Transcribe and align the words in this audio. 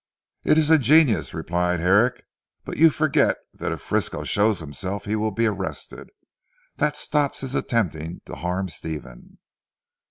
"It 0.43 0.57
is 0.57 0.71
ingenious," 0.71 1.31
replied 1.31 1.79
Herrick, 1.79 2.25
"but 2.65 2.77
you 2.77 2.89
forget 2.89 3.37
that 3.53 3.71
if 3.71 3.81
Frisco 3.81 4.23
shows 4.23 4.59
himself, 4.59 5.05
he 5.05 5.15
will 5.15 5.29
be 5.29 5.45
arrested. 5.45 6.09
That 6.77 6.97
stops 6.97 7.41
his 7.41 7.53
attempting 7.53 8.21
to 8.25 8.33
harm 8.33 8.67
Stephen." 8.67 9.37